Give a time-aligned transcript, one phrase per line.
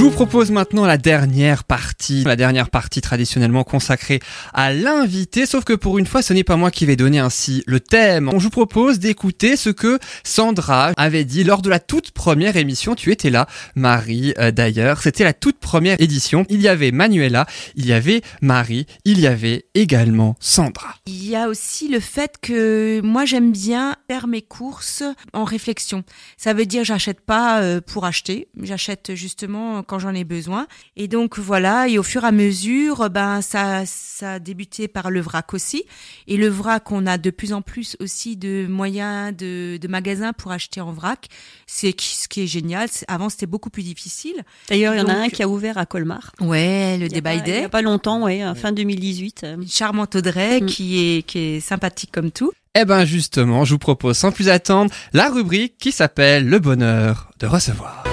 [0.00, 4.20] Je vous propose maintenant la dernière partie, la dernière partie traditionnellement consacrée
[4.54, 7.62] à l'invité, sauf que pour une fois, ce n'est pas moi qui vais donner ainsi
[7.66, 8.30] le thème.
[8.32, 12.94] Je vous propose d'écouter ce que Sandra avait dit lors de la toute première émission.
[12.94, 15.02] Tu étais là, Marie, euh, d'ailleurs.
[15.02, 16.46] C'était la toute première édition.
[16.48, 17.44] Il y avait Manuela,
[17.74, 20.94] il y avait Marie, il y avait également Sandra.
[21.08, 25.02] Il y a aussi le fait que moi j'aime bien faire mes courses
[25.34, 26.04] en réflexion.
[26.38, 30.68] Ça veut dire j'achète pas euh, pour acheter, j'achète justement quand j'en ai besoin.
[30.96, 35.10] Et donc voilà, et au fur et à mesure, ben ça ça a débuté par
[35.10, 35.82] le vrac aussi.
[36.28, 40.32] Et le vrac, on a de plus en plus aussi de moyens de, de magasins
[40.32, 41.26] pour acheter en vrac.
[41.66, 42.88] C'est ce qui est génial.
[43.08, 44.36] Avant c'était beaucoup plus difficile.
[44.68, 46.30] D'ailleurs, il y en a un qui a ouvert à Colmar.
[46.40, 47.64] Ouais, le débat pas- Il y Day.
[47.64, 49.42] a pas longtemps, ouais, euh, fin 2018.
[49.44, 49.56] euh.
[49.56, 50.66] Une charmante Audrey Mm.
[50.66, 52.52] qui est qui est sympathique comme tout.
[52.76, 57.30] Eh ben justement, je vous propose sans plus attendre la rubrique qui s'appelle Le bonheur
[57.40, 58.04] de recevoir.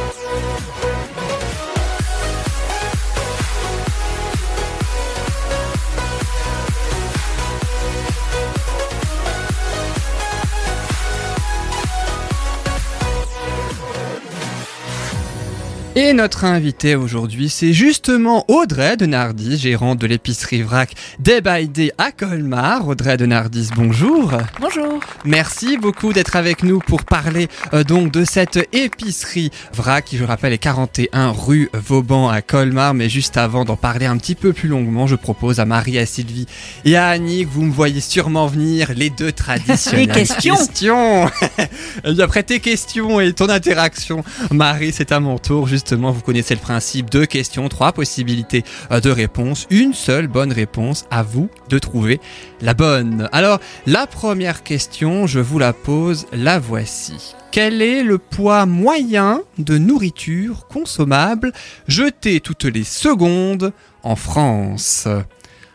[16.00, 21.68] Et notre invité aujourd'hui, c'est justement Audrey de Nardis, gérante de l'épicerie vrac Day by
[21.68, 22.88] Day à Colmar.
[22.88, 24.32] Audrey de Nardis, bonjour.
[24.60, 25.00] Bonjour.
[25.26, 30.24] Merci beaucoup d'être avec nous pour parler euh, donc de cette épicerie vrac qui, je
[30.24, 32.94] rappelle, est 41 rue Vauban à Colmar.
[32.94, 36.06] Mais juste avant d'en parler un petit peu plus longuement, je propose à Marie, à
[36.06, 36.46] Sylvie
[36.86, 40.58] et à Annick, vous me voyez sûrement venir, les deux traditionnelles Les questions.
[40.58, 41.26] questions.
[42.06, 45.66] Et bien, après tes questions et ton interaction, Marie, c'est à mon tour.
[45.96, 47.10] Vous connaissez le principe.
[47.10, 49.68] Deux questions, trois possibilités euh, de réponse.
[49.70, 51.06] Une seule bonne réponse.
[51.12, 52.20] À vous de trouver
[52.62, 53.30] la bonne.
[53.32, 57.36] Alors, la première question, je vous la pose, la voici.
[57.52, 61.54] Quel est le poids moyen de nourriture consommable
[61.88, 63.72] jeté toutes les secondes
[64.04, 65.08] en France?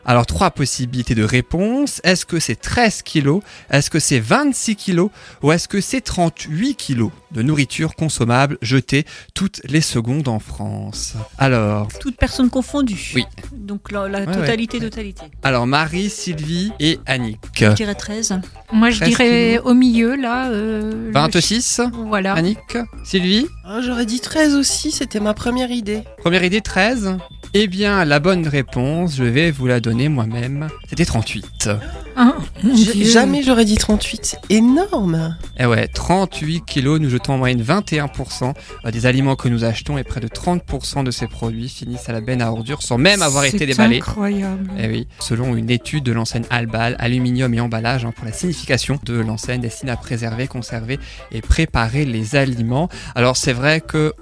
[0.04, 2.00] Alors, trois possibilités de réponse.
[2.04, 3.42] Est-ce que c'est 13 kilos?
[3.70, 5.10] Est-ce que c'est 26 kilos?
[5.42, 9.04] Ou est-ce que c'est 38 kilos de nourriture consommable jetée
[9.34, 11.14] toutes les secondes en France?
[11.38, 13.12] Alors, Toutes personnes confondues.
[13.14, 13.24] Oui.
[13.52, 15.22] Donc la, la Ouais, totalité, totalité.
[15.42, 17.38] alors Marie, Sylvie et Annick.
[17.54, 18.40] Je dirais 13.
[18.72, 19.66] Moi, je 13 dirais kilos.
[19.70, 20.48] au milieu, là.
[20.50, 22.34] euh, le 26 chi- Voilà.
[22.34, 22.58] Annick
[23.04, 26.02] Sylvie Ah, J'aurais dit 13 aussi, c'était ma première idée.
[26.18, 27.16] Première idée 13
[27.54, 30.68] Eh bien, la bonne réponse, je vais vous la donner moi-même.
[30.88, 31.68] C'était 38.
[32.16, 32.36] Hein.
[33.02, 35.36] Jamais j'aurais dit 38, c'est énorme.
[35.58, 38.54] Eh ouais, 38 kilos, nous jetons en moyenne 21%
[38.90, 42.20] des aliments que nous achetons et près de 30% de ces produits finissent à la
[42.20, 43.98] benne à ordures sans même avoir été C'est déballés.
[43.98, 44.70] incroyable.
[44.78, 48.98] Eh oui, selon une étude de l'enseigne Albal, aluminium et emballage, hein, pour la signification
[49.04, 50.98] de l'enseigne destinée à préserver, conserver
[51.30, 52.88] et préparer les aliments.
[53.14, 54.12] Alors c'est vrai que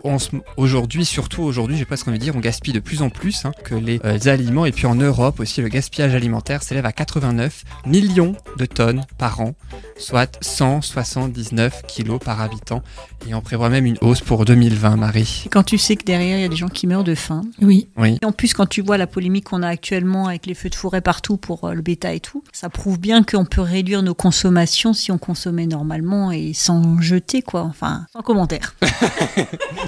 [0.56, 3.52] aujourd'hui, surtout aujourd'hui, j'ai presque envie de dire, on gaspille de plus en plus hein,
[3.64, 4.66] que les euh, aliments.
[4.66, 9.40] Et puis en Europe aussi, le gaspillage alimentaire s'élève à 89 millions de tonnes par
[9.40, 9.54] an,
[9.96, 12.82] soit 179 kilos par habitant.
[13.28, 15.42] Et on prévoit même une hausse pour 2020, Marie.
[15.46, 17.42] Et quand tu sais que derrière, il y a des gens qui meurent de faim.
[17.60, 17.88] Oui.
[17.96, 18.18] Oui.
[18.22, 20.74] Et en plus, quand tu vois la polémique qu'on a actuellement avec les feux de
[20.74, 24.14] forêt partout pour euh, le bétail et tout, ça prouve bien qu'on peut réduire nos
[24.14, 27.62] consommations si on consommait normalement et sans jeter, quoi.
[27.62, 28.74] Enfin, sans commentaire.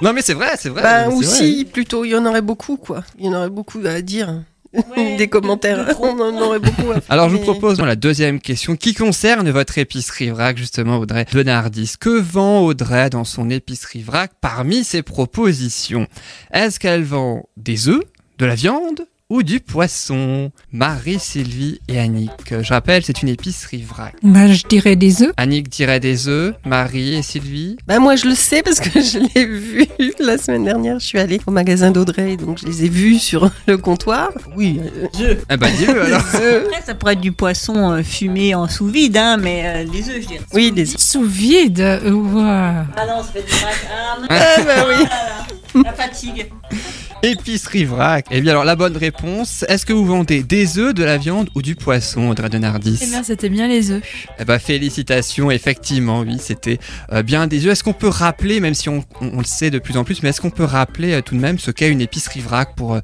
[0.02, 0.82] Non mais c'est vrai, c'est vrai.
[0.82, 3.04] Bah, ou si, plutôt, il y en aurait beaucoup, quoi.
[3.18, 4.42] Il y en aurait beaucoup à dire.
[4.96, 7.12] Des commentaires, on en aurait beaucoup à faire.
[7.12, 11.42] Alors je vous propose la deuxième question qui concerne votre épicerie vrac justement Audrey de
[11.42, 11.94] Nardis.
[12.00, 16.06] Que vend Audrey dans son épicerie vrac parmi ses propositions?
[16.52, 18.02] Est-ce qu'elle vend des œufs,
[18.38, 22.30] de la viande ou du poisson Marie, Sylvie et Annick.
[22.60, 24.14] Je rappelle, c'est une épicerie vrac.
[24.22, 25.32] Bah, je dirais des œufs.
[25.38, 27.78] Annick dirait des œufs, Marie et Sylvie.
[27.86, 29.86] Bah, moi, je le sais parce que je l'ai vu
[30.20, 30.98] la semaine dernière.
[30.98, 34.28] Je suis allée au magasin d'Audrey, donc je les ai vus sur le comptoir.
[34.54, 34.80] Oui,
[35.22, 36.22] euh, Ah bah alors.
[36.22, 36.64] des œufs.
[36.66, 40.10] Après, ça pourrait être du poisson euh, fumé en sous vide, hein, mais euh, les
[40.10, 40.40] œufs, je dirais.
[40.52, 41.00] Oui, des œufs.
[41.00, 41.80] Sous vide.
[41.80, 42.84] euh, ouah.
[42.96, 43.86] Ah non, ça fait du vrac.
[43.90, 44.86] Ah, non, Ah, bah
[45.74, 45.82] oui.
[45.86, 46.50] la fatigue.
[47.24, 48.26] Épicerie vrac.
[48.32, 51.50] Eh bien alors la bonne réponse, est-ce que vous vendez des œufs, de la viande
[51.54, 52.98] ou du poisson Audrey de Nardis?
[53.00, 54.02] Eh bien, c'était bien les œufs.
[54.40, 56.80] Eh ben, félicitations, effectivement, oui, c'était
[57.12, 57.72] euh, bien des œufs.
[57.74, 60.24] Est-ce qu'on peut rappeler, même si on, on- on le sait de plus en plus,
[60.24, 62.94] mais est-ce qu'on peut rappeler euh, tout de même ce qu'est une épicerie vrac pour
[62.94, 63.00] euh,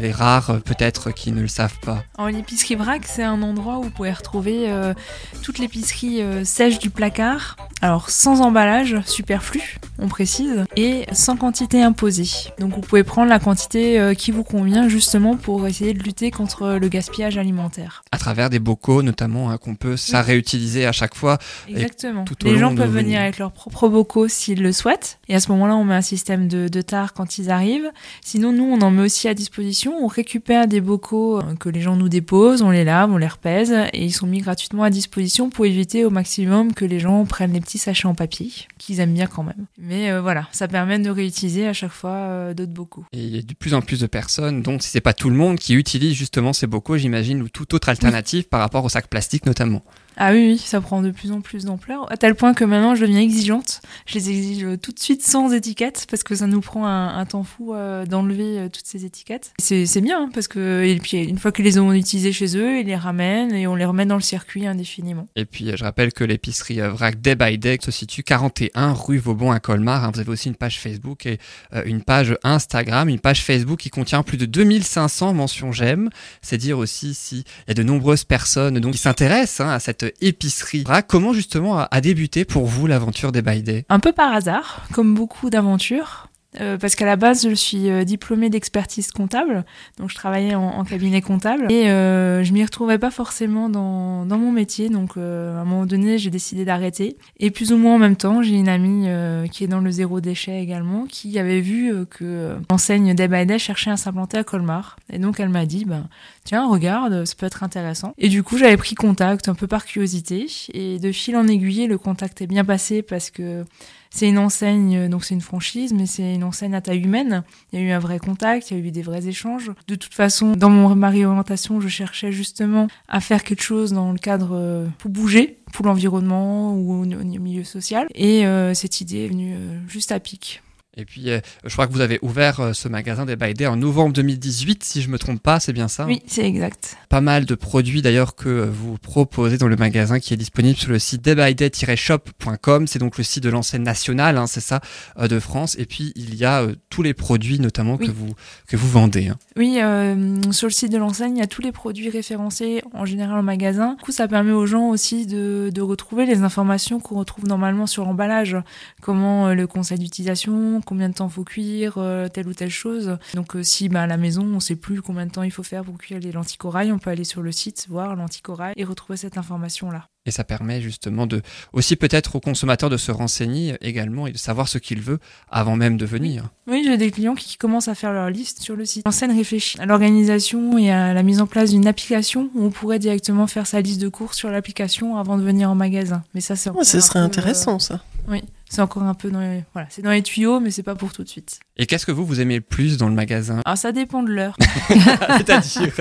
[0.00, 2.04] les rares peut-être qui ne le savent pas?
[2.18, 4.94] En l'épicerie vrac, c'est un endroit où vous pouvez retrouver euh,
[5.42, 7.56] toute l'épicerie euh, sèche du placard.
[7.82, 9.60] Alors, sans emballage superflu,
[9.98, 12.28] on précise, et sans quantité imposée.
[12.60, 16.02] Donc, vous pouvez prendre la quantité quantité euh, qui vous convient justement pour essayer de
[16.02, 18.04] lutter contre le gaspillage alimentaire.
[18.12, 21.38] À travers des bocaux notamment hein, qu'on peut ça réutiliser à chaque fois.
[21.66, 22.24] Exactement.
[22.24, 25.20] tout Les gens peuvent venir avec leurs propres bocaux s'ils le souhaitent.
[25.28, 27.90] Et à ce moment-là, on met un système de, de tard quand ils arrivent.
[28.22, 29.94] Sinon, nous, on en met aussi à disposition.
[30.02, 33.26] On récupère des bocaux euh, que les gens nous déposent, on les lave, on les
[33.26, 37.24] repèse et ils sont mis gratuitement à disposition pour éviter au maximum que les gens
[37.24, 39.64] prennent les petits sachets en papier, qu'ils aiment bien quand même.
[39.78, 43.06] Mais euh, voilà, ça permet de réutiliser à chaque fois euh, d'autres bocaux.
[43.12, 45.74] Et de plus en plus de personnes, donc si c'est pas tout le monde, qui
[45.74, 49.82] utilise justement ces bocaux, j'imagine, ou toute autre alternative par rapport au sac plastique notamment.
[50.18, 52.94] Ah oui, oui, ça prend de plus en plus d'ampleur, à tel point que maintenant
[52.94, 53.82] je deviens exigeante.
[54.06, 57.42] Je les exige tout de suite sans étiquette, parce que ça nous prend un, temps
[57.42, 59.52] fou euh, d'enlever euh, toutes ces étiquettes.
[59.58, 62.80] C'est bien, hein, parce que et puis une fois qu'ils les ont utilisés chez eux,
[62.80, 65.26] ils les ramènent et on les remet dans le circuit indéfiniment.
[65.36, 69.18] Et puis je rappelle que l'épicerie euh, Vrac Day by Day se situe 41 rue
[69.18, 70.04] Vauban à Colmar.
[70.04, 70.10] hein.
[70.14, 71.38] Vous avez aussi une page Facebook et
[71.84, 76.08] une page Instagram, une page Facebook qui contient plus de 2500 mentions j'aime.
[76.40, 80.05] C'est dire aussi s'il y a de nombreuses personnes donc, qui s'intéressent hein, à cette
[80.20, 80.84] épicerie.
[81.08, 85.50] Comment justement a, débuté pour vous l'aventure Day by Un peu par hasard, comme beaucoup
[85.50, 86.28] d'aventures.
[86.60, 89.64] euh, parce qu'à la base, je suis euh, diplômée d'expertise comptable,
[89.98, 94.52] donc je travaillais en, cabinet comptable et euh, je m'y retrouvais pas forcément dans, mon
[94.52, 97.16] métier, donc à un moment donné, j'ai décidé d'arrêter.
[97.38, 99.08] Et plus ou moins en même temps, j'ai une amie
[99.50, 103.90] qui est dans le zéro déchet également, qui avait vu que l'enseigne Day by cherchait
[103.90, 106.08] à s'implanter à Colmar, et donc elle m'a dit, ben
[106.46, 108.14] tiens, regarde, ça peut être intéressant.
[108.16, 111.86] Et du coup, j'avais pris contact un peu par curiosité, et de fil en aiguille,
[111.86, 113.64] le contact est bien passé parce que
[114.10, 117.42] c'est une enseigne, donc c'est une franchise, mais c'est une enseigne à taille humaine.
[117.72, 119.72] Il y a eu un vrai contact, il y a eu des vrais échanges.
[119.88, 124.12] De toute façon, dans mon, ma réorientation, je cherchais justement à faire quelque chose dans
[124.12, 128.06] le cadre euh, pour bouger, pour l'environnement ou au, milieu social.
[128.14, 130.62] Et euh, cette idée est venue euh, juste à pic.
[130.96, 133.76] Et puis euh, je crois que vous avez ouvert euh, ce magasin by Day en
[133.76, 136.96] novembre 2018, si je me trompe pas, c'est bien ça Oui, c'est exact.
[137.08, 140.76] Pas mal de produits d'ailleurs que euh, vous proposez dans le magasin qui est disponible
[140.78, 142.86] sur le site daybyday-shop.com.
[142.86, 144.80] C'est donc le site de l'enseigne nationale, hein, c'est ça,
[145.18, 145.76] de France.
[145.78, 148.34] Et puis il y a euh, tous les produits notamment que vous
[148.66, 149.28] que vous vendez.
[149.28, 149.36] hein.
[149.56, 153.04] Oui, euh, sur le site de l'enseigne, il y a tous les produits référencés en
[153.04, 153.94] général en magasin.
[153.98, 157.86] Du coup, ça permet aux gens aussi de, de retrouver les informations qu'on retrouve normalement
[157.86, 158.56] sur l'emballage.
[159.02, 163.18] Comment euh, le conseil d'utilisation, combien de temps faut cuire, euh, telle ou telle chose.
[163.34, 165.62] Donc, euh, si bah, à la maison, on sait plus combien de temps il faut
[165.62, 168.72] faire pour cuire les lentilles corail, on peut aller sur le site, voir lentilles corail
[168.76, 170.06] et retrouver cette information-là.
[170.28, 171.40] Et ça permet justement de
[171.72, 175.76] aussi peut-être aux consommateurs de se renseigner également et de savoir ce qu'il veut avant
[175.76, 176.48] même de venir.
[176.66, 179.04] Oui, j'ai des clients qui commencent à faire leur liste sur le site.
[179.06, 182.98] L'enseigne réfléchit à l'organisation et à la mise en place d'une application où on pourrait
[182.98, 186.24] directement faire sa liste de courses sur l'application avant de venir en magasin.
[186.34, 187.94] Mais ça, c'est Ouais, ce serait peu, intéressant, ça.
[187.94, 190.82] euh, oui, c'est encore un peu dans les, voilà, c'est dans les tuyaux, mais c'est
[190.82, 191.60] pas pour tout de suite.
[191.76, 193.60] Et qu'est-ce que vous vous aimez le plus dans le magasin?
[193.64, 194.56] Alors ça dépend de l'heure.
[194.88, 195.92] C'est-à-dire?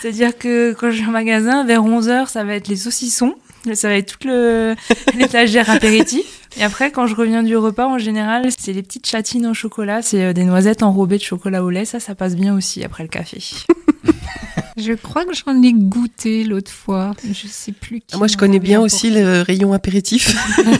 [0.00, 3.34] C'est-à-dire que quand je vais au magasin, vers 11h, ça va être les saucissons.
[3.74, 4.74] Ça va être toute le-
[5.16, 6.39] l'étagère apéritif.
[6.56, 10.02] Et après, quand je reviens du repas, en général, c'est les petites chatines au chocolat.
[10.02, 11.84] C'est euh, des noisettes enrobées de chocolat au lait.
[11.84, 13.40] Ça, ça passe bien aussi après le café.
[14.76, 17.14] Je crois que j'en ai goûté l'autre fois.
[17.30, 18.16] Je sais plus qui.
[18.16, 20.34] Moi, je connais bien aussi le rayon apéritif.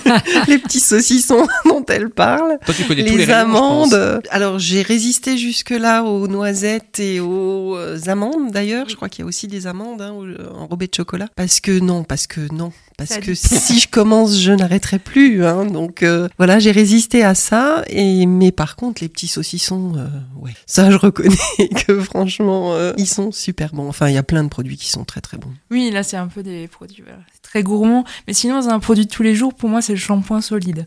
[0.48, 2.58] les petits saucissons dont elle parle.
[2.64, 3.92] Toi tu connais tous les Les rayons, je pense.
[3.92, 4.22] amandes.
[4.30, 8.88] Alors, j'ai résisté jusque-là aux noisettes et aux euh, amandes, d'ailleurs.
[8.88, 11.28] Je crois qu'il y a aussi des amandes hein, au- enrobées de chocolat.
[11.36, 12.72] Parce que non, parce que non.
[13.08, 15.44] Parce que si je commence, je n'arrêterai plus.
[15.44, 17.82] Hein, donc euh, voilà, j'ai résisté à ça.
[17.88, 20.06] Et mais par contre, les petits saucissons, euh,
[20.36, 21.36] ouais, ça je reconnais
[21.86, 23.88] que franchement, euh, ils sont super bons.
[23.88, 25.52] Enfin, il y a plein de produits qui sont très très bons.
[25.70, 28.04] Oui, là, c'est un peu des produits voilà, très gourmands.
[28.26, 29.54] Mais sinon, un produit de tous les jours.
[29.54, 30.86] Pour moi, c'est le shampoing solide.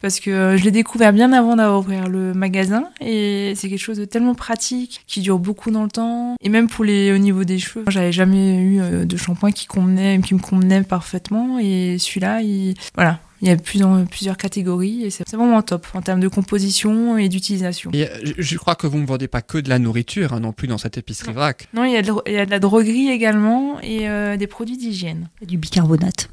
[0.00, 2.88] Parce que euh, je l'ai découvert bien avant d'avoir ouvert le magasin.
[3.00, 6.36] Et c'est quelque chose de tellement pratique, qui dure beaucoup dans le temps.
[6.42, 9.66] Et même pour les, au niveau des cheveux, j'avais jamais eu euh, de shampoing qui,
[9.66, 11.58] convenait, qui me convenait parfaitement.
[11.58, 13.20] Et celui-là, il, voilà.
[13.44, 17.28] Il y a plusieurs, plusieurs catégories et c'est vraiment top en termes de composition et
[17.28, 17.90] d'utilisation.
[17.92, 20.52] Et euh, je, crois que vous ne vendez pas que de la nourriture hein, non
[20.52, 21.68] plus dans cette épicerie vrac.
[21.74, 24.46] Non, il y a de, il y a de la droguerie également et euh, des
[24.46, 25.28] produits d'hygiène.
[25.46, 26.30] Du bicarbonate.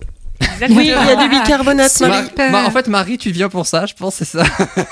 [0.70, 2.30] Oui, il y a du bicarbonate, Marie.
[2.38, 4.44] Ma- ma- en fait, Marie, tu viens pour ça, je pense, c'est ça.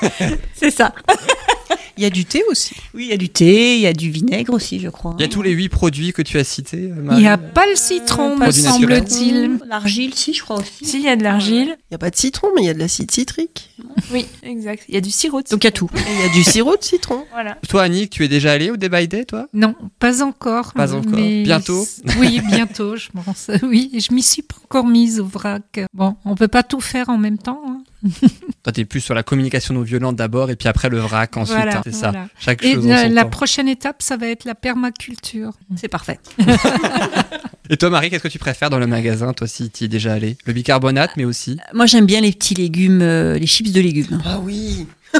[0.55, 0.93] C'est ça.
[1.99, 2.75] Il y a du thé aussi.
[2.93, 5.13] Oui, il y a du thé, il y a du vinaigre aussi, je crois.
[5.19, 7.37] Il y a tous les huit produits que tu as cités, euh, Il n'y a
[7.37, 8.99] pas le citron, me Produit naturel.
[9.09, 9.59] semble-t-il.
[9.67, 10.85] L'argile, si, je crois aussi.
[10.85, 12.73] S'il y a de l'argile, Il n'y a pas de citron, mais il y a
[12.73, 13.69] de l'acide citrique.
[14.13, 14.85] oui, exact.
[14.87, 15.41] Il y a du sirop.
[15.41, 15.89] de Donc il y a tout.
[15.93, 17.25] Il y a du sirop de citron.
[17.33, 17.57] Voilà.
[17.67, 20.71] Toi, Annick, tu es déjà allée au Day by Day, toi Non, pas encore.
[20.73, 21.11] Pas encore.
[21.11, 21.85] mais- Bientôt
[22.17, 23.51] Oui, bientôt, je pense.
[23.61, 25.81] Oui, je m'y suis pas encore mise au vrac.
[25.93, 27.61] Bon, on peut pas tout faire en même temps.
[27.67, 27.83] hein.
[28.63, 31.55] Toi, t'es plus sur la communication non violente d'abord et puis après le vrac ensuite.
[31.57, 32.13] Voilà, hein, c'est ça.
[32.39, 33.29] Chaque Et chose en la, son la temps.
[33.29, 35.53] prochaine étape, ça va être la permaculture.
[35.75, 36.19] C'est parfait.
[37.71, 39.87] Et toi, Marie, qu'est-ce que tu préfères dans le magasin, toi, si tu y es
[39.87, 41.59] déjà allé Le bicarbonate, mais aussi?
[41.73, 44.19] Moi, j'aime bien les petits légumes, euh, les chips de légumes.
[44.25, 44.87] Ah oui.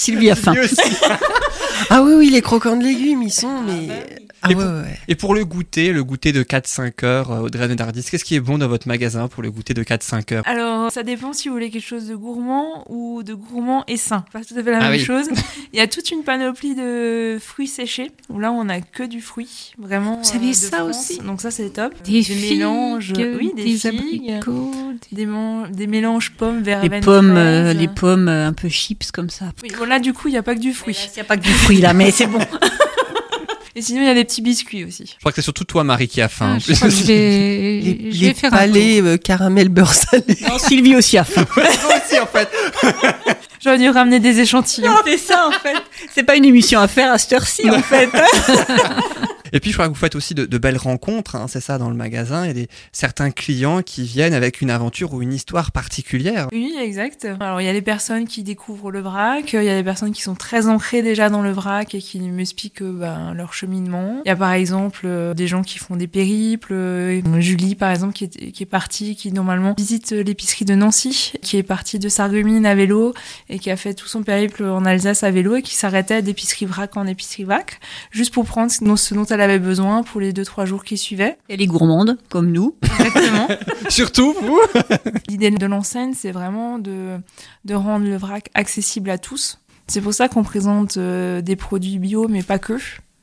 [0.00, 0.54] Sylvie a faim.
[1.90, 3.88] Ah oui, oui, les croquants de légumes, ils sont, mais.
[4.42, 4.98] Ah Et ouais, pour- ouais.
[5.08, 8.40] Et pour le goûter, le goûter de 4-5 heures, euh, Audrey Nardis, qu'est-ce qui est
[8.40, 10.42] bon dans votre magasin pour le goûter de 4-5 heures?
[10.46, 14.24] Alors, ça dépend si vous voulez quelque chose de gourmand ou de gourmand et sain.
[14.32, 15.04] Pas tout à fait la Ah même oui.
[15.04, 15.26] chose.
[15.74, 19.20] Il y a toute une panoplie de fruits séchés où là, on a que du
[19.20, 20.16] fruit, vraiment.
[20.16, 20.88] Vous saviez de ça France.
[21.10, 21.18] aussi?
[21.18, 21.92] Donc ça, c'est top.
[22.04, 24.72] Des, figues, mélanges, oui, des, des figues, abricots.
[25.10, 28.68] des- des, man- des mélanges pommes, Les verveine, pommes, euh, les pommes euh, un peu
[28.70, 29.46] chips comme ça.
[29.62, 30.96] Oui, voilà, du coup, il n'y a pas que du fruit.
[31.12, 32.38] Il n'y a pas que du fruit là, mais c'est bon.
[33.76, 35.04] Et sinon, il y a des petits biscuits aussi.
[35.06, 36.56] Je crois que c'est surtout toi, Marie, qui a faim.
[36.56, 40.24] Ah, je crois que je vais, Les, les un palais euh, caramel beurre salé.
[40.48, 41.46] Non, Sylvie aussi a faim.
[41.56, 42.48] Moi aussi, en fait.
[43.62, 44.92] J'aurais dû ramener des échantillons.
[45.04, 45.76] c'est ça en fait.
[46.14, 48.08] C'est pas une émission à faire à cette heure-ci en fait.
[49.52, 51.88] Et puis, je crois que vous faites aussi de, belles rencontres, hein, c'est ça, dans
[51.88, 52.46] le magasin.
[52.46, 56.48] Il y a certains clients qui viennent avec une aventure ou une histoire particulière.
[56.52, 57.26] Oui, exact.
[57.40, 60.12] Alors, il y a des personnes qui découvrent le vrac, il y a des personnes
[60.12, 64.20] qui sont très ancrées déjà dans le vrac et qui m'expliquent euh, ben, leur cheminement.
[64.24, 66.72] Il y a par exemple euh, des gens qui font des périples.
[66.72, 71.56] euh, Julie, par exemple, qui est, partie, qui normalement visite euh, l'épicerie de Nancy, qui
[71.56, 73.14] est partie de Sarreguemines à vélo
[73.48, 76.66] et qui a fait tout son périple en Alsace à vélo et qui s'arrêtait d'épicerie
[76.66, 77.80] vrac en épicerie vrac,
[78.10, 80.98] juste pour prendre ce dont, dont elle avait besoin pour les deux trois jours qui
[80.98, 81.38] suivaient.
[81.48, 82.76] Elle est gourmande comme nous.
[82.82, 83.48] Exactement.
[83.88, 84.60] Surtout, vous
[85.28, 87.16] L'idée de l'enseigne, c'est vraiment de,
[87.64, 89.58] de rendre le vrac accessible à tous.
[89.86, 92.74] C'est pour ça qu'on présente euh, des produits bio, mais pas que.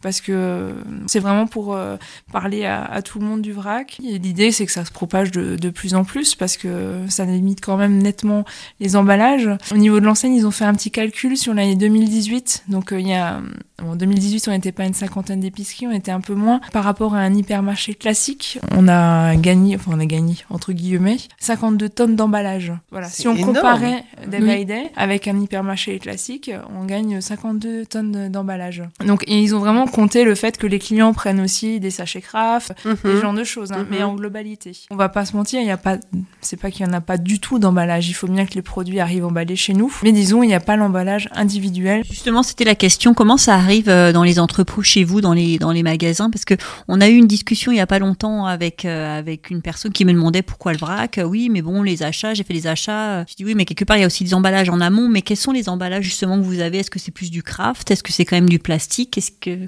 [0.02, 0.72] Parce que euh,
[1.08, 1.98] c'est vraiment pour euh,
[2.32, 4.00] parler à, à tout le monde du vrac.
[4.04, 7.26] Et l'idée, c'est que ça se propage de, de plus en plus parce que ça
[7.26, 8.46] limite quand même nettement
[8.80, 9.50] les emballages.
[9.72, 12.66] Au niveau de l'enseigne, ils ont fait un petit calcul sur l'année 2018.
[12.68, 13.42] Donc, euh, il y a,
[13.84, 16.60] en 2018, on n'était pas une cinquantaine d'épiceries, on était un peu moins.
[16.74, 21.18] Par rapport à un hypermarché classique, on a gagné, enfin, on a gagné, entre guillemets,
[21.40, 22.74] 52 tonnes d'emballage.
[22.92, 23.08] Voilà.
[23.08, 23.54] Si on énorme.
[23.56, 24.56] comparait Day Oui.
[24.58, 28.82] by Day avec un hypermarché classique, on gagne 52 tonnes d'emballage.
[29.06, 32.22] Donc, et ils ont vraiment compté le fait que les clients prennent aussi des sachets
[32.22, 32.98] craft, Mhm.
[33.04, 34.72] ce genre de choses, hein, mais en globalité.
[34.90, 35.98] On va pas se mentir, il y a pas,
[36.42, 38.10] c'est pas qu'il y en a pas du tout d'emballage.
[38.10, 39.94] Il faut bien que les produits arrivent emballés chez nous.
[40.04, 42.04] Mais disons, il n'y a pas l'emballage individuel.
[42.10, 43.14] Justement, c'était la question.
[43.14, 46.46] Comment ça arrive euh, dans les entrepôts chez vous, dans les dans les magasins Parce
[46.46, 46.54] que
[46.88, 49.92] on a eu une discussion il y a pas longtemps avec euh, avec une personne
[49.92, 51.18] qui me demandait pourquoi le vrac.
[51.18, 53.26] Euh, Oui, mais bon, les achats, j'ai fait les achats.
[53.28, 55.10] Je dis oui, mais quelque part il y a aussi des emballages en amont.
[55.10, 56.80] Mais quels sont les emballages justement que vous avez?
[56.80, 57.92] Est-ce que c'est plus du craft?
[57.92, 59.20] Est-ce que c'est quand même du plastique?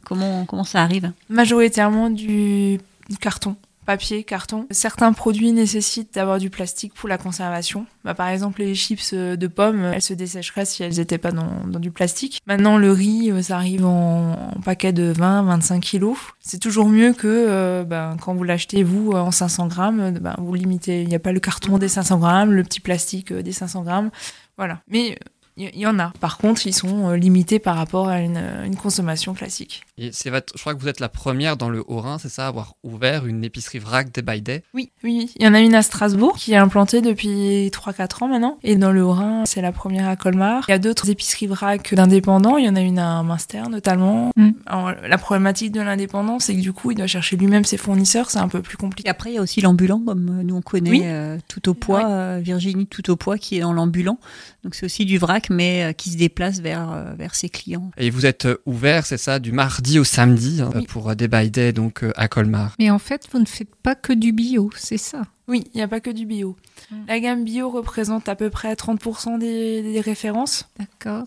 [0.06, 1.12] Comment comment ça arrive?
[1.30, 2.80] Majoritairement du
[3.20, 3.56] carton.
[3.90, 4.68] Papier, carton.
[4.70, 7.88] Certains produits nécessitent d'avoir du plastique pour la conservation.
[8.06, 11.32] Bah, par exemple, les chips euh, de pommes, elles se dessécheraient si elles n'étaient pas
[11.32, 12.40] dans, du plastique.
[12.46, 16.20] Maintenant, le riz, euh, ça arrive en, paquet de 20-25 kilos.
[16.40, 20.54] C'est toujours mieux que euh, ben, quand vous l'achetez, vous, en 500 grammes, ben, vous
[20.54, 21.02] limitez.
[21.02, 24.12] Il n'y a pas le carton des 500 grammes, le petit plastique des 500 grammes.
[24.56, 24.82] Voilà.
[24.88, 25.18] Mais
[25.60, 26.12] il y, y en a.
[26.20, 29.84] Par contre, ils sont euh, limités par rapport à une, une consommation classique.
[29.98, 32.46] Et c'est votre- Je crois que vous êtes la première dans le Haut-Rhin, c'est ça,
[32.46, 34.64] à avoir ouvert une épicerie vrac Day by Day?
[34.74, 35.32] Oui, oui.
[35.36, 38.58] Il y en a une à Strasbourg qui est implantée depuis 3-4 ans maintenant.
[38.64, 40.64] Et dans le Haut-Rhin, c'est la première à Colmar.
[40.68, 42.58] Il y a d'autres épiceries vrac d'indépendants.
[42.58, 44.32] Il y en a une à Münster notamment.
[44.36, 44.50] Mm.
[44.66, 48.30] Alors, la problématique de l'indépendant, c'est que du coup, il doit chercher lui-même ses fournisseurs.
[48.32, 49.10] C'est un peu plus Et compliqué.
[49.10, 51.02] après, il y a aussi l'ambulant, comme euh, nous on connaît Oui.
[51.04, 52.06] euh, tout au poids, Ouais.
[52.08, 54.18] euh, Virginie tout au poids qui est dans l'ambulant.
[54.64, 57.92] Donc c'est aussi du vrac, mais euh, qui se déplace vers euh, vers ses clients.
[57.98, 60.86] Et vous êtes euh, ouvert, c'est ça, du mardi au samedi hein, Oui.
[60.88, 62.76] pour Day by Day, donc à Colmar.
[62.80, 65.24] Mais en fait, vous ne faites pas que du bio, c'est ça?
[65.48, 66.56] Oui, il n'y a pas que du bio.
[66.92, 66.96] Mm.
[67.08, 70.70] La gamme bio représente à peu près 30% des, des références.
[70.78, 71.26] D'accord.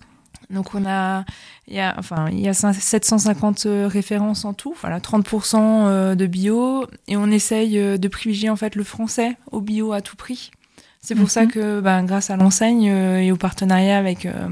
[0.51, 1.25] Donc on a,
[1.67, 4.75] il y a, enfin, il y a 750 références en tout.
[4.81, 9.61] Voilà, 30% euh, de bio et on essaye de privilégier en fait le français au
[9.61, 10.51] bio à tout prix.
[11.05, 11.31] C'est pour Mhm.
[11.31, 14.49] ça que, ben, grâce à l'enseigne euh, et au partenariat avec euh,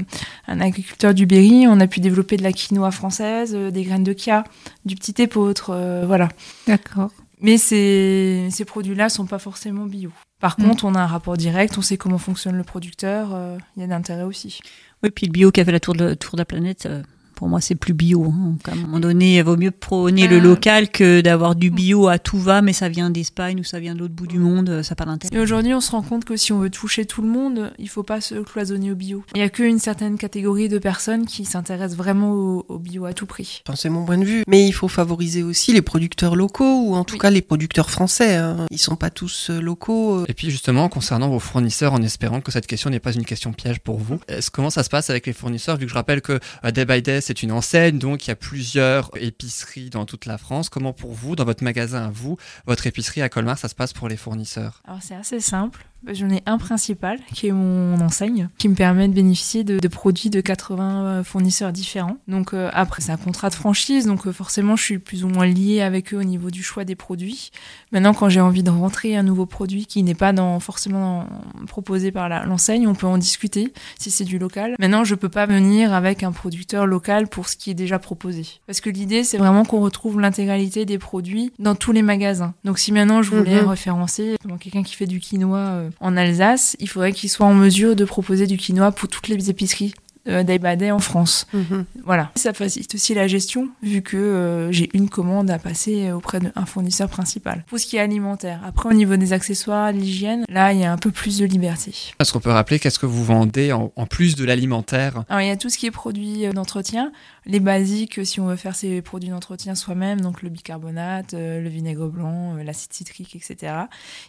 [0.47, 4.03] un agriculteur du Berry, on a pu développer de la quinoa française, euh, des graines
[4.03, 4.43] de chia,
[4.83, 6.27] du petit épeautre, euh, voilà.
[6.67, 7.09] D'accord.
[7.39, 10.11] Mais ces, ces produits-là sont pas forcément bio.
[10.41, 10.67] Par Mhm.
[10.67, 13.85] contre, on a un rapport direct, on sait comment fonctionne le producteur, euh, il y
[13.85, 14.59] a d'intérêt aussi.
[15.03, 17.01] Oui, puis le bio qui a fait la tour de, tour de la planète, euh,
[17.41, 18.25] pour moi, c'est plus bio.
[18.25, 18.51] hein.
[18.51, 20.39] Donc, à un moment donné, il vaut mieux prôner le Euh.
[20.41, 23.95] local que d'avoir du bio à tout va, mais ça vient d'Espagne ou ça vient
[23.95, 25.35] de l'autre bout du monde, ça n'a pas d'intérêt.
[25.35, 27.89] Et aujourd'hui, on se rend compte que si on veut toucher tout le monde, il
[27.89, 29.23] faut pas se cloisonner au bio.
[29.33, 33.13] Il y a qu'une certaine catégorie de personnes qui s'intéressent vraiment au, au bio à
[33.13, 33.63] tout prix.
[33.67, 34.43] Enfin, c'est mon point de vue.
[34.47, 37.19] Mais il faut favoriser aussi les producteurs locaux, ou en tout Oui.
[37.21, 38.35] cas les producteurs français.
[38.35, 38.67] Hein.
[38.69, 40.19] Ils sont pas tous euh, locaux.
[40.19, 40.25] euh.
[40.27, 43.51] Et puis justement, concernant vos fournisseurs, en espérant que cette question n'est pas une question
[43.51, 46.21] piège pour vous, est-ce comment ça se passe avec les fournisseurs Vu que je rappelle
[46.21, 50.05] que euh, Day by Day, c'est une enseigne, donc il y a plusieurs épiceries dans
[50.05, 50.69] toute la France.
[50.69, 53.93] Comment pour vous, dans votre magasin à vous, votre épicerie à Colmar, ça se passe
[53.93, 54.81] pour les fournisseurs?
[54.85, 55.85] Alors c'est assez simple.
[56.07, 59.87] J'en ai un principal qui est mon enseigne, qui me permet de bénéficier de, de
[59.87, 62.17] produits de 80 fournisseurs différents.
[62.27, 65.27] Donc euh, après c'est un contrat de franchise, donc euh, forcément je suis plus ou
[65.29, 67.51] moins liée avec eux au niveau du choix des produits.
[67.91, 71.27] Maintenant quand j'ai envie de rentrer un nouveau produit qui n'est pas dans, forcément
[71.59, 74.75] dans- proposé par l'enseigne, on peut en discuter si c'est du local.
[74.79, 78.45] Maintenant je peux pas venir avec un producteur local pour ce qui est déjà proposé.
[78.65, 82.55] Parce que l'idée c'est vraiment qu'on retrouve l'intégralité des produits dans tous les magasins.
[82.65, 83.67] Donc si maintenant je voulais Mhm.
[83.67, 87.95] référencer quelqu'un qui fait du quinoa euh, en Alsace, il faudrait qu'il soit en mesure
[87.95, 89.93] de proposer du quinoa pour toutes les épiceries
[90.25, 91.47] day by day en France.
[91.53, 91.85] Mhm.
[92.05, 92.31] Voilà.
[92.35, 96.65] Ça facilite aussi la gestion vu que euh, j'ai une commande à passer auprès d'un
[96.65, 97.63] fournisseur principal.
[97.67, 98.61] Pour ce qui est alimentaire.
[98.65, 101.45] Après au niveau des accessoires, de l'hygiène, là il y a un peu plus de
[101.45, 101.93] liberté.
[102.19, 105.23] Est-ce qu'on peut rappeler qu'est-ce que vous vendez en, en plus de l'alimentaire?
[105.29, 107.11] Alors il y a tout ce qui est produits euh, d'entretien,
[107.45, 111.61] les basiques euh, si on veut faire ces produits d'entretien soi-même, donc le bicarbonate, euh,
[111.61, 113.73] le vinaigre blanc, euh, l'acide citrique, etc.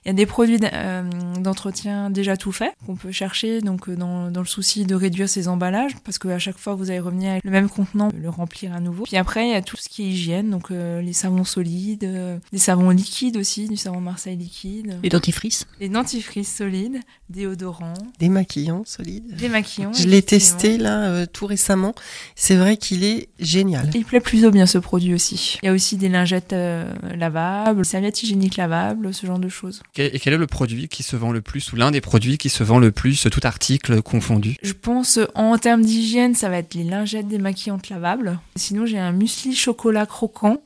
[0.05, 1.03] Il y a des produits euh,
[1.41, 5.29] d'entretien déjà tout faits qu'on peut chercher, donc euh, dans, dans le souci de réduire
[5.29, 8.73] ces emballages, parce qu'à chaque fois vous allez revenir avec le même contenant, le remplir
[8.75, 9.05] à nouveau.
[9.05, 12.05] Puis après il y a tout ce qui est hygiène, donc euh, les savons solides,
[12.05, 15.67] euh, des savons liquides aussi, du savon Marseille liquide, Les dentifrices.
[15.81, 19.37] les dentifrices solides, déodorants, Des maquillants solides.
[19.37, 19.93] des maquillants.
[19.93, 21.95] Je l'ai testé là euh, tout récemment.
[22.37, 23.91] C'est vrai qu'il est génial.
[23.95, 25.59] Il plaît plutôt bien ce produit aussi.
[25.63, 29.83] Il y a aussi des lingettes euh, lavables, serviettes hygiéniques lavables, ce genre de choses.
[29.97, 32.49] Et quel est le produit qui se vend le plus ou l'un des produits qui
[32.51, 34.57] se vend le plus, tout article confondu?
[34.63, 38.39] Je pense en termes d'hygiène, ça va être les lingettes démaquillantes lavables.
[38.57, 40.59] Sinon, j'ai un muesli chocolat croquant.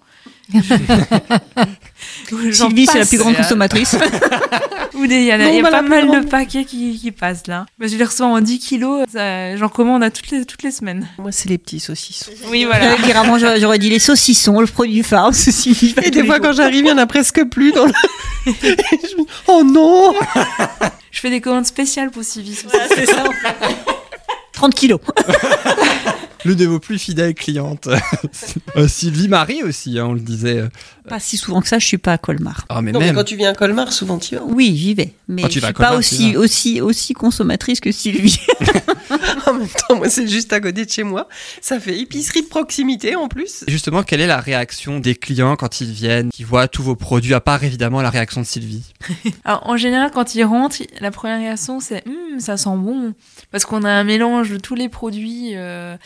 [2.52, 3.96] Sylvie, c'est la plus grande consommatrice.
[4.94, 6.64] Ou des- Il y, en a, Non, il y a bah, pas mal de paquets
[6.64, 7.66] qui, qui passent là.
[7.78, 9.04] Bah, je les reçois en 10 kilos.
[9.12, 11.06] ça- J'en commande à toutes les, toutes les semaines.
[11.18, 12.30] Moi, c'est les petits saucissons.
[12.48, 12.92] Oui, voilà.
[13.20, 15.94] Avant, j'aurais j'aurais dit les saucissons, le produit phare, ceci.
[16.02, 17.92] Et des fois, quand j'arrive, il y en a presque plus dans le.
[18.46, 20.14] Je me oh non
[21.10, 22.56] Je fais des commandes spéciales pour Sylvie.
[24.56, 25.00] 30 kilos.
[26.44, 27.88] L'une de vos plus fidèles clientes.
[28.76, 30.58] Euh, Sylvie Marie aussi, hein, on le disait.
[30.58, 30.68] euh.
[31.08, 32.66] Pas si souvent que ça, je suis pas à Colmar.
[32.68, 33.14] Ah, mais Non, mais même.
[33.14, 34.44] quand tu viens à Colmar, souvent tu y vas.
[34.44, 37.90] Oui, j'y vais, mais Quand tu je suis pas Colmar, aussi aussi aussi consommatrice que
[37.90, 38.38] Sylvie.
[39.46, 41.28] En même temps, moi, c'est juste à côté de chez moi.
[41.60, 43.64] Ça fait épicerie de proximité en plus.
[43.68, 47.34] Justement, quelle est la réaction des clients quand ils viennent, qui voient tous vos produits,
[47.34, 48.92] à part évidemment la réaction de Sylvie
[49.44, 53.14] Alors, en général, quand ils rentrent, la première réaction, c'est Hum, ça sent bon.
[53.50, 55.96] Parce qu'on a un mélange de tous les produits euh,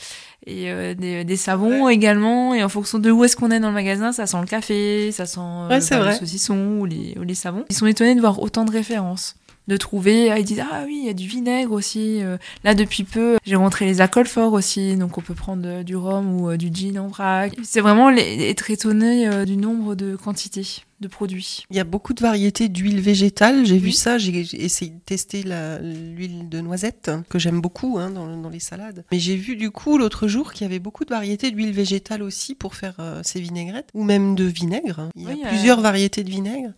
[0.46, 2.54] et euh, des, des savons également.
[2.54, 5.12] Et en fonction de où est-ce qu'on est dans le magasin, ça sent le café,
[5.12, 6.12] ça sent euh, Ouais, bah, vrai.
[6.12, 7.64] le saucisson ou les, ou les savons.
[7.70, 9.34] Ils sont étonnés de voir autant de références.
[9.70, 12.20] De trouver, ah, ils disent ah oui, il y a du vinaigre aussi.
[12.24, 12.38] euh.
[12.64, 15.94] Là depuis peu, j'ai rentré les alcools forts aussi, donc on peut prendre euh, du
[15.94, 17.54] rhum ou euh, du gin en vrac.
[17.62, 21.64] C'est vraiment être étonné du nombre de quantités de produits.
[21.70, 23.64] Il y a beaucoup de variétés d'huile végétale.
[23.64, 24.18] J'ai vu ça.
[24.18, 28.60] J'ai essayé de tester l'huile de noisette, hein, que j'aime beaucoup hein, dans, dans les
[28.60, 29.04] salades.
[29.12, 32.22] Mais j'ai vu du coup l'autre jour qu'il y avait beaucoup de variétés d'huile végétale
[32.22, 35.08] aussi pour faire euh, ces vinaigrettes, ou même de vinaigre.
[35.16, 36.70] Il y a euh, plusieurs variétés de vinaigre.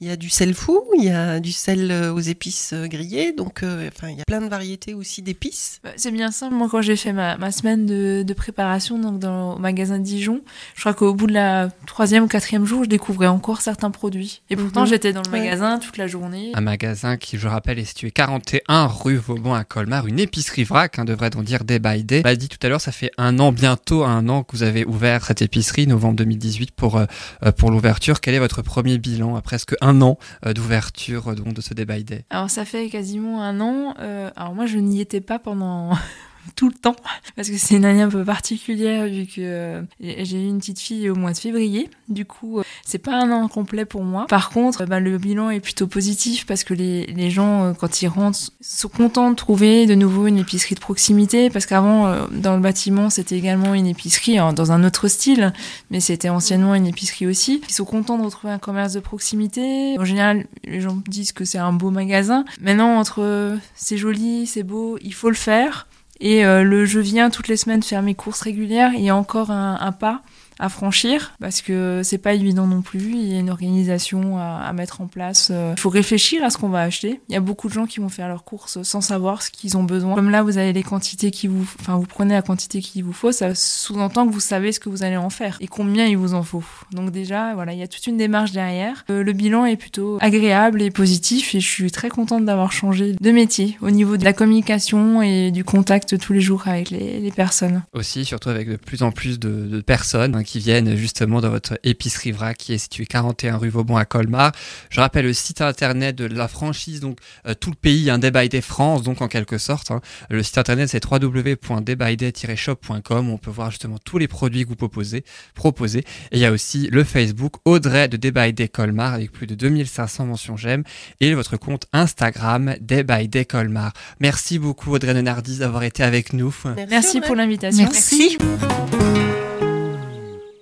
[0.00, 2.86] Il y a du sel fou, il y a du sel euh, aux épices euh,
[2.86, 3.32] grillées.
[3.32, 5.80] Donc, euh, enfin, il y a plein de variétés aussi d'épices.
[5.84, 6.54] Bah, C'est bien simple.
[6.54, 10.40] Moi, quand j'ai fait ma, ma semaine de, de préparation donc dans, au magasin Dijon,
[10.74, 14.40] je crois qu'au bout de la troisième ou quatrième jour, je découvrais encore certains produits.
[14.48, 14.86] Et pourtant, Mhm.
[14.86, 15.40] j'étais dans le Ouais.
[15.40, 16.52] magasin toute la journée.
[16.54, 20.98] Un magasin qui, je rappelle, est situé 41 rue Vauban à Colmar, une épicerie vrac,
[20.98, 22.22] hein, devrait-on dire day by day.
[22.24, 24.62] On l'a dit tout à l'heure, ça fait un an, bientôt un an que vous
[24.62, 27.04] avez ouvert cette épicerie, novembre 2018 pour, euh,
[27.44, 28.22] euh, pour l'ouverture.
[28.22, 31.74] Quel est votre premier bilan à presque un an euh, d'ouverture euh, donc, de ce
[31.74, 32.24] day by day?
[32.30, 33.94] Alors, ça fait quasiment un an.
[34.00, 35.90] Euh, alors, moi, je n'y étais pas pendant
[36.54, 36.96] tout le temps
[37.36, 40.80] parce que c'est une année un peu particulière vu que euh, j'ai eu une petite
[40.80, 41.90] fille au mois de février.
[42.08, 44.26] Du coup, euh, c'est pas un an complet pour moi.
[44.28, 48.02] Par contre, bah, le bilan est plutôt positif parce que les, les gens, euh, quand
[48.02, 52.54] ils rentrent, sont contents de trouver de nouveau une épicerie de proximité parce qu'avant, dans
[52.54, 55.52] le bâtiment, c'était également une épicerie hein, dans un autre style,
[55.90, 57.60] mais c'était anciennement une épicerie aussi.
[57.68, 59.96] Ils sont contents de retrouver un commerce de proximité.
[59.98, 62.44] En général, les gens disent que c'est un beau magasin.
[62.60, 65.87] Maintenant, entre c'est joli, c'est beau, il faut le faire.
[66.20, 69.16] Et euh, le je viens toutes les semaines faire mes courses régulières, il y a
[69.16, 70.22] encore un, un pas
[70.58, 73.12] à franchir parce que c'est pas évident non plus.
[73.12, 75.48] Il y a une organisation à, mettre en place.
[75.50, 77.20] Euh, Il faut réfléchir à ce qu'on va acheter.
[77.28, 79.76] Il y a beaucoup de gens qui vont faire leurs courses sans savoir ce qu'ils
[79.76, 80.14] ont besoin.
[80.14, 83.12] Comme là, vous avez les quantités qui vous, enfin, vous prenez la quantité qu'il vous
[83.12, 83.32] faut.
[83.32, 86.34] Ça sous-entend que vous savez ce que vous allez en faire et combien il vous
[86.34, 86.64] en faut.
[86.92, 89.04] Donc déjà, voilà, il y a toute une démarche derrière.
[89.10, 93.14] Euh, le bilan est plutôt agréable et positif et je suis très contente d'avoir changé
[93.20, 97.28] de métier au niveau de la communication et du contact tous les jours avec les,
[97.34, 97.82] personnes.
[97.92, 101.50] Aussi, surtout avec de plus en plus de, de personnes hein, qui viennent justement dans
[101.50, 104.52] votre épicerie vrac qui est située 41 rue Vauban à Colmar.
[104.90, 108.30] Je rappelle le site internet de la franchise, donc euh, tout le pays, un Day
[108.30, 109.90] by Day France, donc en quelque sorte.
[109.90, 110.00] hein.
[110.30, 113.28] Le site internet c'est www.daybyday-shop.com.
[113.30, 115.24] On peut voir justement tous les produits que vous proposez.
[115.54, 116.00] proposez.
[116.32, 119.54] Et il y a aussi le Facebook Audrey de by Day Colmar avec plus de
[119.54, 120.82] 2500 mentions j'aime
[121.20, 123.92] et votre compte Instagram Day by Day Colmar.
[124.20, 126.54] Merci beaucoup Audrey Nenardis d'avoir été avec nous.
[126.88, 127.84] Merci pour l'invitation.
[127.84, 128.38] Merci.
[128.40, 129.47] Merci.